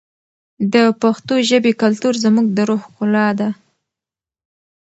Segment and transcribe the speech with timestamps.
[0.73, 3.49] د پښتو ژبې کلتور زموږ د روح ښکلا ده.